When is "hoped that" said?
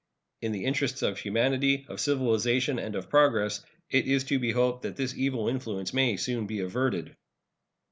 4.51-4.95